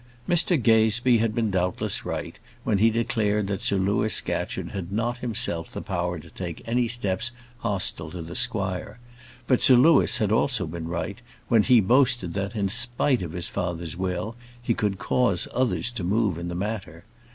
[0.27, 5.19] Mr Gazebee had been doubtless right, when he declared that Sir Louis Scatcherd had not
[5.19, 8.97] himself the power to take any steps hostile to the squire;
[9.45, 13.47] but Sir Louis had also been right, when he boasted that, in spite of his
[13.47, 17.05] father's will, he could cause others to move in the matter.